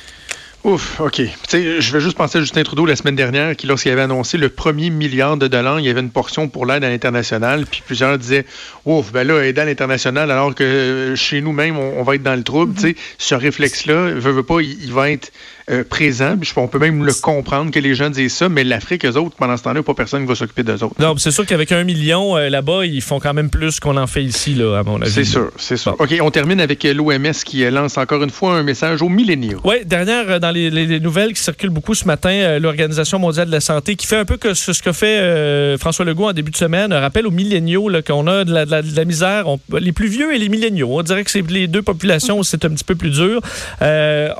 Ouf, 0.65 0.99
OK. 0.99 1.21
Je 1.51 1.93
vais 1.93 1.99
juste 1.99 2.17
penser 2.17 2.39
à 2.39 2.41
Justin 2.41 2.63
Trudeau 2.63 2.87
la 2.87 2.95
semaine 2.95 3.15
dernière, 3.15 3.55
qui, 3.55 3.67
lorsqu'il 3.67 3.91
avait 3.91 4.01
annoncé 4.01 4.39
le 4.39 4.49
premier 4.49 4.89
milliard 4.89 5.37
de 5.37 5.47
dollars, 5.47 5.79
il 5.79 5.85
y 5.85 5.89
avait 5.89 5.99
une 5.99 6.09
portion 6.09 6.47
pour 6.47 6.65
l'aide 6.65 6.83
à 6.83 6.89
l'international. 6.89 7.67
Puis 7.67 7.83
plusieurs 7.85 8.17
disaient, 8.17 8.47
ouf, 8.83 9.11
ben 9.11 9.27
là, 9.27 9.43
aider 9.43 9.61
à 9.61 9.65
l'international, 9.65 10.31
alors 10.31 10.55
que 10.55 10.63
euh, 10.63 11.15
chez 11.15 11.41
nous-mêmes, 11.41 11.77
on, 11.77 11.99
on 11.99 12.01
va 12.01 12.15
être 12.15 12.23
dans 12.23 12.33
le 12.33 12.41
trouble. 12.41 12.73
Tu 12.73 12.81
sais, 12.81 12.95
ce 13.19 13.35
réflexe-là, 13.35 14.13
veut, 14.13 14.31
veut 14.31 14.41
pas, 14.41 14.59
il, 14.61 14.83
il 14.83 14.91
va 14.91 15.11
être 15.11 15.31
euh, 15.69 15.83
présent. 15.83 16.35
Puis 16.39 16.51
on 16.57 16.67
peut 16.67 16.79
même 16.79 17.03
le 17.03 17.13
comprendre 17.13 17.71
que 17.71 17.79
les 17.79 17.95
gens 17.95 18.09
disent 18.09 18.33
ça, 18.35 18.49
mais 18.49 18.63
l'Afrique, 18.63 19.05
eux 19.05 19.15
autres, 19.17 19.35
pendant 19.35 19.57
ce 19.57 19.63
temps-là, 19.63 19.81
pas 19.83 19.93
personne 19.93 20.21
qui 20.23 20.27
va 20.27 20.35
s'occuper 20.35 20.63
d'eux 20.63 20.83
autres. 20.83 20.95
Non, 20.99 21.15
c'est 21.17 21.31
sûr 21.31 21.45
qu'avec 21.45 21.71
un 21.71 21.83
million 21.83 22.37
euh, 22.37 22.49
là-bas, 22.49 22.85
ils 22.85 23.01
font 23.01 23.19
quand 23.19 23.33
même 23.33 23.49
plus 23.49 23.79
qu'on 23.79 23.97
en 23.97 24.07
fait 24.07 24.23
ici, 24.23 24.53
là, 24.55 24.77
à 24.79 24.83
mon 24.83 25.01
avis. 25.01 25.11
C'est 25.11 25.23
sûr, 25.23 25.51
c'est 25.57 25.77
sûr. 25.77 25.95
Bon. 25.97 26.03
OK, 26.03 26.15
on 26.21 26.31
termine 26.31 26.59
avec 26.61 26.85
euh, 26.85 26.93
l'OMS 26.93 27.31
qui 27.45 27.63
lance 27.69 27.97
encore 27.97 28.21
une 28.23 28.29
fois 28.29 28.53
un 28.55 28.63
message 28.63 29.01
aux 29.01 29.09
milléniaux. 29.09 29.59
Oui, 29.63 29.77
dernière 29.85 30.39
dans 30.39 30.51
les, 30.51 30.69
les- 30.69 30.85
les 30.85 30.99
nouvelles 30.99 31.33
qui 31.33 31.41
circulent 31.41 31.69
beaucoup 31.71 31.93
ce 31.95 32.05
matin, 32.05 32.59
l'Organisation 32.59 33.17
mondiale 33.19 33.47
de 33.47 33.51
la 33.51 33.61
santé 33.61 33.95
qui 33.95 34.05
fait 34.07 34.17
un 34.17 34.25
peu 34.25 34.37
que 34.37 34.53
ce, 34.53 34.71
ce 34.73 34.81
que 34.83 34.91
fait 34.91 35.17
euh, 35.19 35.77
François 35.77 36.05
Legault 36.05 36.25
en 36.27 36.33
début 36.33 36.51
de 36.51 36.57
semaine, 36.57 36.93
un 36.93 36.99
rappel 36.99 37.25
aux 37.25 37.31
milléniaux 37.31 37.89
qu'on 38.05 38.27
a 38.27 38.43
de 38.45 38.53
la, 38.53 38.65
de 38.65 38.71
la- 38.71 38.81
de 38.81 38.95
la 38.95 39.05
misère, 39.05 39.47
on- 39.47 39.59
les 39.79 39.91
plus 39.91 40.07
vieux 40.07 40.33
et 40.33 40.37
les 40.37 40.49
milléniaux. 40.49 40.89
On 40.91 41.01
dirait 41.01 41.23
que 41.23 41.31
c'est 41.31 41.41
les 41.49 41.67
deux 41.67 41.81
populations 41.81 42.37
où 42.39 42.43
c'est 42.43 42.63
un 42.65 42.69
petit 42.69 42.83
peu 42.83 42.95
plus 42.95 43.09
dur. 43.09 43.41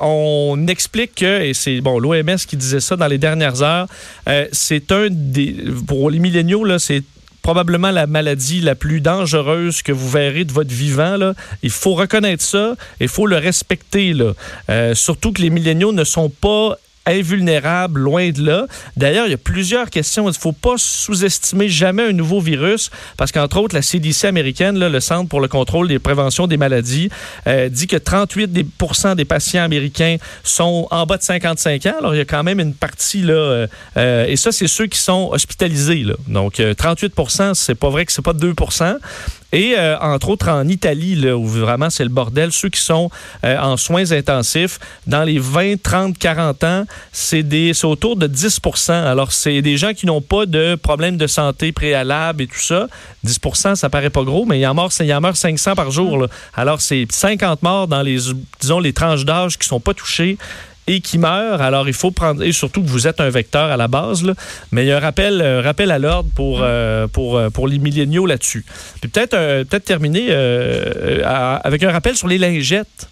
On 0.00 0.66
explique 0.68 1.15
et 1.24 1.54
c'est 1.54 1.80
bon 1.80 1.98
l'OMS 1.98 2.36
qui 2.46 2.56
disait 2.56 2.80
ça 2.80 2.96
dans 2.96 3.06
les 3.06 3.18
dernières 3.18 3.62
heures, 3.62 3.86
euh, 4.28 4.46
c'est 4.52 4.92
un 4.92 5.08
des 5.10 5.56
pour 5.86 6.10
les 6.10 6.18
milléniaux 6.18 6.64
là, 6.64 6.78
c'est 6.78 7.02
probablement 7.42 7.92
la 7.92 8.08
maladie 8.08 8.60
la 8.60 8.74
plus 8.74 9.00
dangereuse 9.00 9.82
que 9.82 9.92
vous 9.92 10.08
verrez 10.10 10.44
de 10.44 10.52
votre 10.52 10.72
vivant. 10.72 11.16
Là. 11.16 11.34
Il 11.62 11.70
faut 11.70 11.94
reconnaître 11.94 12.42
ça 12.42 12.74
il 12.98 13.06
faut 13.06 13.28
le 13.28 13.36
respecter. 13.36 14.14
Là. 14.14 14.32
Euh, 14.68 14.94
surtout 14.94 15.32
que 15.32 15.40
les 15.40 15.50
milléniaux 15.50 15.92
ne 15.92 16.02
sont 16.02 16.28
pas 16.28 16.76
invulnérable, 17.06 18.00
loin 18.00 18.30
de 18.30 18.44
là. 18.44 18.66
D'ailleurs, 18.96 19.26
il 19.26 19.30
y 19.30 19.34
a 19.34 19.38
plusieurs 19.38 19.90
questions. 19.90 20.24
Il 20.24 20.32
ne 20.32 20.38
faut 20.38 20.52
pas 20.52 20.74
sous-estimer 20.76 21.68
jamais 21.68 22.02
un 22.02 22.12
nouveau 22.12 22.40
virus 22.40 22.90
parce 23.16 23.32
qu'entre 23.32 23.58
autres, 23.58 23.74
la 23.74 23.82
CDC 23.82 24.24
américaine, 24.24 24.78
le 24.78 25.00
Centre 25.00 25.28
pour 25.28 25.40
le 25.40 25.48
contrôle 25.48 25.88
des 25.88 25.98
préventions 25.98 26.46
des 26.46 26.56
maladies, 26.56 27.08
euh, 27.46 27.68
dit 27.68 27.86
que 27.86 27.96
38 27.96 28.52
des, 28.52 28.66
des 29.16 29.24
patients 29.24 29.62
américains 29.62 30.16
sont 30.42 30.88
en 30.90 31.06
bas 31.06 31.16
de 31.16 31.22
55 31.22 31.86
ans. 31.86 31.94
Alors, 31.98 32.14
il 32.14 32.18
y 32.18 32.20
a 32.20 32.24
quand 32.24 32.42
même 32.42 32.60
une 32.60 32.74
partie, 32.74 33.22
là, 33.22 33.34
euh, 33.34 33.66
euh, 33.96 34.26
et 34.26 34.36
ça, 34.36 34.52
c'est 34.52 34.68
ceux 34.68 34.86
qui 34.86 34.98
sont 34.98 35.30
hospitalisés. 35.32 36.04
Donc, 36.28 36.60
38 36.76 37.14
c'est 37.54 37.74
pas 37.74 37.90
vrai 37.90 38.04
que 38.04 38.12
c'est 38.12 38.22
pas 38.22 38.32
2 38.32 38.54
et 39.52 39.74
euh, 39.76 39.98
entre 40.00 40.30
autres 40.30 40.48
en 40.48 40.66
Italie, 40.68 41.14
là, 41.14 41.36
où 41.36 41.46
vraiment 41.46 41.88
c'est 41.90 42.02
le 42.02 42.10
bordel, 42.10 42.52
ceux 42.52 42.68
qui 42.68 42.80
sont 42.80 43.10
euh, 43.44 43.56
en 43.58 43.76
soins 43.76 44.12
intensifs, 44.12 44.78
dans 45.06 45.22
les 45.22 45.38
20, 45.38 45.80
30, 45.82 46.18
40 46.18 46.64
ans, 46.64 46.84
c'est 47.12 47.44
autour 47.84 48.16
de 48.16 48.26
10% 48.26 48.92
Alors, 48.92 49.32
c'est 49.32 49.62
des 49.62 49.76
gens 49.76 49.94
qui 49.94 50.06
n'ont 50.06 50.20
pas 50.20 50.46
de 50.46 50.74
problème 50.74 51.16
de 51.16 51.26
santé 51.26 51.72
préalable 51.72 52.42
et 52.42 52.46
tout 52.46 52.58
ça. 52.58 52.88
10% 53.24 53.76
ça 53.76 53.88
paraît 53.88 54.10
pas 54.10 54.22
gros, 54.22 54.44
mais 54.44 54.58
il 54.58 54.62
y 54.62 54.66
en 54.66 54.74
meurt, 54.74 54.96
il 55.00 55.06
y 55.06 55.14
en 55.14 55.20
meurt 55.20 55.36
500 55.36 55.74
par 55.74 55.90
jour. 55.90 56.18
Là. 56.18 56.26
Alors, 56.54 56.80
c'est 56.80 57.06
50 57.10 57.62
morts 57.62 57.88
dans 57.88 58.02
les, 58.02 58.18
disons, 58.60 58.80
les 58.80 58.92
tranches 58.92 59.24
d'âge 59.24 59.58
qui 59.58 59.66
sont 59.66 59.80
pas 59.80 59.94
touchées 59.94 60.38
et 60.86 61.00
qui 61.00 61.18
meurt. 61.18 61.60
Alors, 61.60 61.88
il 61.88 61.94
faut 61.94 62.10
prendre, 62.10 62.42
et 62.42 62.52
surtout 62.52 62.82
que 62.82 62.88
vous 62.88 63.06
êtes 63.06 63.20
un 63.20 63.30
vecteur 63.30 63.70
à 63.70 63.76
la 63.76 63.88
base, 63.88 64.24
mais 64.72 64.84
il 64.84 64.88
y 64.88 64.92
a 64.92 64.96
un 64.96 65.00
rappel, 65.00 65.42
rappel 65.60 65.90
à 65.90 65.98
l'ordre 65.98 66.28
pour, 66.34 66.60
euh, 66.62 67.06
pour, 67.08 67.36
euh, 67.36 67.50
pour 67.50 67.68
les 67.68 67.78
milléniaux 67.78 68.26
là-dessus. 68.26 68.64
Puis 69.00 69.10
peut-être 69.10 69.34
euh, 69.34 69.64
terminer 69.64 70.32
avec 71.64 71.82
un 71.82 71.92
rappel 71.92 72.16
sur 72.16 72.28
les 72.28 72.38
lingettes. 72.38 73.08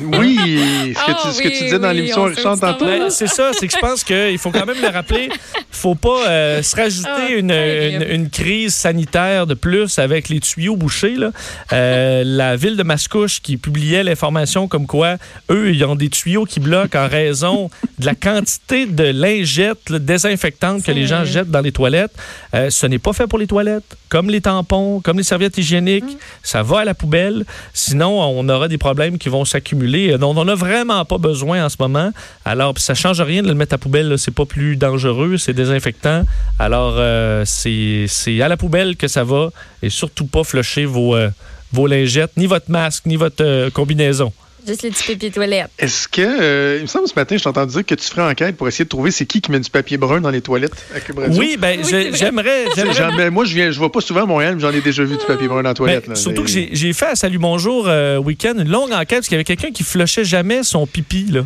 Oui, 0.00 0.36
ce 0.96 1.06
que, 1.06 1.22
tu, 1.22 1.34
ce 1.34 1.42
que 1.42 1.48
tu 1.48 1.64
disais 1.64 1.78
dans 1.78 1.90
l'émission 1.90 2.24
Richard 2.24 2.58
tantôt. 2.58 2.86
Ben, 2.86 3.10
c'est 3.10 3.26
ça, 3.26 3.50
c'est 3.52 3.66
que 3.66 3.74
je 3.74 3.80
pense 3.80 4.04
qu'il 4.04 4.38
faut 4.38 4.50
quand 4.50 4.64
même 4.64 4.80
le 4.80 4.88
rappeler. 4.88 5.28
Il 5.30 5.60
faut 5.70 5.94
pas 5.94 6.28
euh, 6.28 6.62
se 6.62 6.74
rajouter 6.74 7.08
ah, 7.08 7.30
une, 7.30 7.50
une, 7.50 8.30
crise 8.30 8.74
sanitaire 8.74 9.46
de 9.46 9.54
plus 9.54 9.98
avec 9.98 10.28
les 10.28 10.40
tuyaux 10.40 10.76
bouchés. 10.76 11.16
Là. 11.16 11.30
Euh, 11.72 12.22
la 12.26 12.56
ville 12.56 12.76
de 12.76 12.82
Mascouche 12.82 13.40
qui 13.42 13.56
publiait 13.56 14.02
l'information 14.02 14.66
comme 14.68 14.86
quoi 14.86 15.16
eux, 15.50 15.72
ils 15.74 15.84
ont 15.84 15.96
des 15.96 16.08
tuyaux 16.08 16.44
qui 16.44 16.60
bloquent 16.60 16.98
en 16.98 17.08
raison 17.08 17.70
de 17.98 18.06
la 18.06 18.14
quantité 18.14 18.86
de 18.86 19.04
lingettes 19.04 19.92
désinfectantes 19.92 20.82
que 20.82 20.92
les 20.92 21.06
gens 21.06 21.24
jettent 21.24 21.50
dans 21.50 21.60
les 21.60 21.72
toilettes. 21.72 22.12
Euh, 22.54 22.70
ce 22.70 22.86
n'est 22.86 22.98
pas 22.98 23.12
fait 23.12 23.26
pour 23.26 23.38
les 23.38 23.46
toilettes. 23.46 23.96
Comme 24.08 24.30
les 24.30 24.40
tampons, 24.40 25.00
comme 25.00 25.18
les 25.18 25.22
serviettes 25.22 25.58
hygiéniques, 25.58 26.04
mm. 26.04 26.18
ça 26.42 26.62
va 26.62 26.80
à 26.80 26.84
la 26.84 26.94
poubelle. 26.94 27.44
Sinon, 27.74 28.20
on 28.20 28.48
aura 28.48 28.68
des 28.68 28.78
problèmes 28.78 29.18
qui 29.18 29.28
vont 29.28 29.44
s'accumuler 29.44 29.81
dont 30.18 30.36
on 30.36 30.44
n'a 30.44 30.54
vraiment 30.54 31.04
pas 31.04 31.18
besoin 31.18 31.64
en 31.64 31.68
ce 31.68 31.76
moment. 31.78 32.10
Alors, 32.44 32.78
ça 32.78 32.94
change 32.94 33.20
rien 33.20 33.42
de 33.42 33.48
le 33.48 33.54
mettre 33.54 33.74
à 33.74 33.78
poubelle. 33.78 34.18
C'est 34.18 34.34
pas 34.34 34.46
plus 34.46 34.76
dangereux, 34.76 35.36
c'est 35.36 35.52
désinfectant. 35.52 36.24
Alors, 36.58 36.94
euh, 36.96 37.44
c'est 37.46 38.40
à 38.40 38.48
la 38.48 38.56
poubelle 38.56 38.96
que 38.96 39.08
ça 39.08 39.24
va 39.24 39.50
et 39.82 39.90
surtout 39.90 40.26
pas 40.26 40.44
flusher 40.44 40.84
vos, 40.84 41.16
euh, 41.16 41.30
vos 41.72 41.86
lingettes, 41.86 42.32
ni 42.36 42.46
votre 42.46 42.70
masque, 42.70 43.06
ni 43.06 43.16
votre 43.16 43.44
euh, 43.44 43.70
combinaison. 43.70 44.32
Juste 44.66 44.82
les 44.82 44.90
petits 44.90 45.12
papiers 45.12 45.30
toilettes. 45.30 45.70
Est-ce 45.78 46.06
que, 46.06 46.20
euh, 46.20 46.76
il 46.78 46.82
me 46.82 46.86
semble 46.86 47.08
ce 47.08 47.14
matin, 47.16 47.36
je 47.36 47.42
t'ai 47.42 47.48
entendu 47.48 47.72
dire 47.72 47.84
que 47.84 47.94
tu 47.94 48.06
ferais 48.06 48.30
enquête 48.30 48.56
pour 48.56 48.68
essayer 48.68 48.84
de 48.84 48.88
trouver 48.88 49.10
c'est 49.10 49.26
qui 49.26 49.40
qui 49.40 49.50
met 49.50 49.58
du 49.58 49.70
papier 49.70 49.96
brun 49.96 50.20
dans 50.20 50.30
les 50.30 50.40
toilettes 50.40 50.74
à 50.94 51.00
Cube 51.00 51.18
Oui, 51.30 51.56
ben 51.58 51.80
j'aimerais. 51.82 52.66
Moi, 53.30 53.44
je 53.44 53.54
viens, 53.54 53.70
je 53.70 53.80
vais 53.80 53.88
pas 53.88 54.00
souvent 54.00 54.22
à 54.22 54.26
Montréal, 54.26 54.54
mais 54.54 54.60
j'en 54.60 54.70
ai 54.70 54.80
déjà 54.80 55.02
vu 55.02 55.16
du 55.16 55.24
papier 55.24 55.48
brun 55.48 55.62
dans 55.62 55.70
les 55.70 55.74
toilettes. 55.74 56.08
Ben, 56.08 56.14
surtout 56.14 56.44
que 56.44 56.50
j'ai 56.50 56.92
fait 56.92 57.06
à 57.06 57.16
Salut 57.16 57.38
Bonjour 57.38 57.86
euh, 57.88 58.18
Week-end 58.18 58.54
une 58.56 58.68
longue 58.68 58.92
enquête 58.92 59.18
parce 59.18 59.28
qu'il 59.28 59.34
y 59.34 59.36
avait 59.36 59.44
quelqu'un 59.44 59.70
qui 59.70 59.82
flushait 59.82 60.24
jamais 60.24 60.62
son 60.62 60.86
pipi 60.86 61.26
là. 61.30 61.42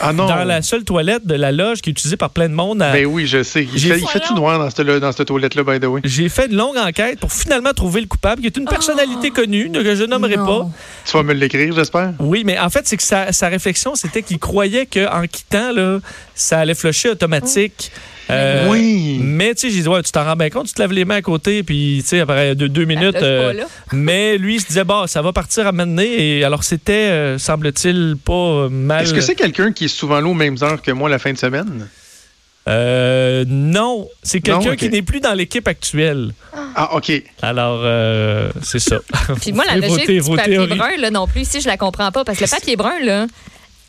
Ah 0.00 0.12
non. 0.12 0.26
Dans 0.26 0.44
la 0.44 0.62
seule 0.62 0.84
toilette 0.84 1.26
de 1.26 1.34
la 1.34 1.52
loge 1.52 1.82
qui 1.82 1.90
est 1.90 1.92
utilisée 1.92 2.16
par 2.16 2.30
plein 2.30 2.48
de 2.48 2.54
monde. 2.54 2.78
Ben 2.78 3.06
oui, 3.06 3.26
je 3.26 3.42
sais. 3.42 3.64
Il 3.64 3.80
fait, 3.80 3.98
fait 3.98 4.20
tout 4.20 4.34
noir 4.34 4.58
dans 4.58 4.70
cette, 4.70 4.86
dans 4.86 5.12
cette 5.12 5.26
toilette-là, 5.26 5.62
by 5.62 5.80
the 5.80 5.84
way. 5.84 6.00
J'ai 6.04 6.28
fait 6.28 6.46
une 6.46 6.56
longue 6.56 6.76
enquête 6.76 7.20
pour 7.20 7.32
finalement 7.32 7.72
trouver 7.72 8.00
le 8.00 8.06
coupable, 8.06 8.40
qui 8.40 8.46
est 8.46 8.56
une 8.56 8.66
personnalité 8.66 9.28
oh. 9.30 9.34
connue 9.34 9.70
que 9.70 9.94
je 9.94 10.04
nommerai 10.04 10.36
pas. 10.36 10.68
Tu 11.04 11.12
vas 11.12 11.22
me 11.22 11.34
l'écrire, 11.34 11.74
j'espère? 11.74 12.12
Oui, 12.18 12.44
mais 12.46 12.60
en 12.60 12.70
fait, 12.70 12.86
c'est 12.86 12.96
que 12.96 13.02
sa, 13.02 13.48
réflexion, 13.48 13.96
c'était 13.96 14.22
qu'il 14.22 14.38
croyait 14.38 14.86
qu'en 14.86 15.26
quittant, 15.26 15.72
là, 15.72 15.98
ça 16.36 16.60
allait 16.60 16.76
flusher 16.76 17.10
automatique. 17.10 17.90
Euh, 18.30 18.68
oui. 18.70 19.18
Mais 19.20 19.52
tu 19.54 19.62
sais, 19.62 19.70
j'ai 19.70 19.82
dit, 19.82 19.88
ouais, 19.88 20.00
tu 20.02 20.12
t'en 20.12 20.24
rends 20.24 20.36
bien 20.36 20.48
compte, 20.48 20.68
tu 20.68 20.74
te 20.74 20.80
lèves 20.80 20.92
les 20.92 21.04
mains 21.04 21.16
à 21.16 21.22
côté, 21.22 21.64
puis 21.64 21.98
tu 22.02 22.08
sais, 22.08 22.20
après 22.20 22.54
deux, 22.54 22.68
deux 22.68 22.84
minutes. 22.84 23.16
Euh, 23.16 23.64
mais 23.92 24.38
lui, 24.38 24.54
il 24.54 24.60
se 24.60 24.66
disait, 24.68 24.84
bon, 24.84 25.08
ça 25.08 25.22
va 25.22 25.32
partir 25.32 25.66
à 25.66 25.72
mener. 25.72 26.38
Et 26.38 26.44
alors, 26.44 26.62
c'était, 26.62 26.92
euh, 26.92 27.38
semble-t-il, 27.38 28.16
pas 28.24 28.68
mal. 28.68 29.02
Est-ce 29.02 29.14
que 29.14 29.20
c'est 29.20 29.34
quelqu'un 29.34 29.72
qui 29.72 29.86
est 29.86 29.88
souvent 29.88 30.20
là 30.20 30.28
aux 30.28 30.34
mêmes 30.34 30.56
heures 30.62 30.80
que 30.80 30.92
moi 30.92 31.08
la 31.08 31.18
fin 31.18 31.32
de 31.32 31.38
semaine? 31.38 31.88
Euh, 32.68 33.44
non, 33.46 34.08
c'est 34.22 34.40
quelqu'un 34.40 34.74
qui 34.74 34.88
n'est 34.88 35.02
plus 35.02 35.20
dans 35.20 35.34
l'équipe 35.34 35.66
actuelle. 35.68 36.32
Ah, 36.74 36.96
OK. 36.96 37.12
Alors, 37.42 37.80
euh, 37.84 38.50
c'est 38.62 38.80
ça. 38.80 38.98
Puis 39.40 39.52
moi, 39.52 39.64
la 39.66 39.76
logique 39.76 40.10
du 40.10 40.36
papier 40.36 40.66
brun, 40.66 40.96
là, 40.98 41.10
non 41.10 41.26
plus, 41.26 41.42
ici, 41.42 41.60
je 41.60 41.68
la 41.68 41.76
comprends 41.76 42.10
pas. 42.10 42.24
Parce 42.24 42.38
que 42.38 42.44
le 42.44 42.50
papier 42.50 42.76
brun, 42.76 42.98
là, 43.00 43.26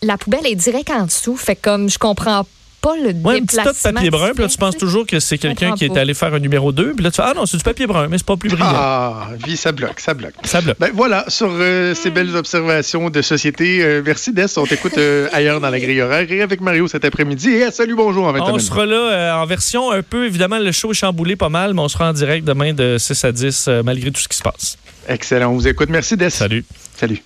la 0.04 0.18
poubelle 0.18 0.46
est 0.46 0.56
direct 0.56 0.90
en 0.92 1.06
dessous. 1.06 1.38
Fait 1.38 1.56
comme 1.56 1.90
je 1.90 1.98
comprends 1.98 2.46
pas 2.82 2.96
le 2.96 3.08
ouais, 3.08 3.12
déplacement. 3.14 3.32
un 3.32 3.42
petit 3.42 3.56
tas 3.56 3.74
de 3.92 3.96
papier 3.96 4.10
brun, 4.10 4.32
puis 4.34 4.44
là, 4.44 4.50
tu 4.50 4.58
penses 4.58 4.78
toujours 4.78 5.06
que 5.06 5.20
c'est 5.20 5.38
quelqu'un 5.38 5.74
qui 5.74 5.86
est 5.86 5.98
allé 5.98 6.14
faire 6.14 6.34
un 6.34 6.40
numéro 6.40 6.72
2, 6.72 6.94
puis 6.94 7.04
là, 7.04 7.12
tu 7.12 7.18
fais 7.18 7.24
Ah 7.26 7.34
non, 7.36 7.46
c'est 7.46 7.58
du 7.58 7.64
papier 7.64 7.88
brun, 7.88 8.08
mais 8.08 8.18
c'est 8.18 8.26
pas 8.26 8.38
plus 8.38 8.50
brillant. 8.50 8.66
Ah, 8.68 9.30
vie, 9.46 9.58
ça 9.58 9.72
bloque, 9.72 10.00
ça 10.00 10.14
bloque. 10.14 10.34
Ça 10.44 10.62
bloque. 10.62 10.78
Ben 10.80 10.92
voilà, 10.94 11.26
sur 11.28 11.50
euh, 11.50 11.94
ces 11.94 12.10
belles 12.10 12.36
observations 12.36 13.10
de 13.10 13.22
société, 13.22 13.84
euh, 13.84 14.02
merci 14.06 14.32
Dess. 14.32 14.58
On 14.58 14.66
t'écoute 14.66 14.98
euh, 14.98 15.28
ailleurs 15.34 15.60
dans 15.60 15.70
la 15.70 15.80
grille 15.80 16.02
horaire 16.02 16.32
et 16.32 16.42
avec 16.42 16.62
Mario 16.62 16.88
cet 16.88 17.06
après-midi. 17.06 17.50
Et 17.50 17.72
salut, 17.72 17.96
bonjour 17.96 18.26
en 18.26 18.34
20 18.34 18.42
On 18.42 18.60
sera 18.60 18.86
là 18.86 19.40
en 19.42 19.46
version 19.46 19.92
un 19.92 20.02
peu, 20.02 20.26
évidemment, 20.26 20.60
le 20.60 20.72
show 20.72 20.92
est 20.92 20.96
chamboulé 20.96 21.36
pas 21.36 21.50
mal, 21.50 21.74
mais 21.74 21.82
on 21.82 21.90
sera 21.90 22.10
en 22.10 22.14
direct 22.14 22.46
demain 22.46 22.74
de 22.74 22.98
6 22.98 23.26
à 23.26 23.32
10 23.32 23.70
malgré 23.84 24.12
tout 24.12 24.22
ce 24.22 24.28
qui 24.28 24.38
se 24.38 24.44
passe. 24.44 24.78
Excellent, 25.08 25.52
on 25.52 25.56
vous 25.56 25.68
écoute. 25.68 25.90
Merci 25.90 26.18
Dess. 26.18 26.36
Salut. 26.36 26.66
Salut. 26.96 27.22